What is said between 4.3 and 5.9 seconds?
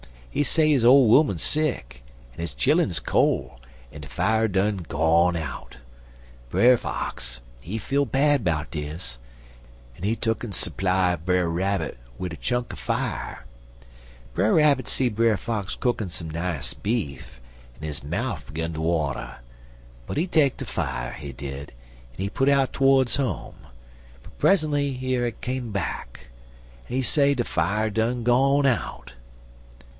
done gone out.